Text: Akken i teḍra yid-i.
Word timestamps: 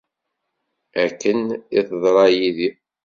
Akken 1.03 1.39
i 1.77 1.79
teḍra 1.87 2.25
yid-i. 2.35 2.69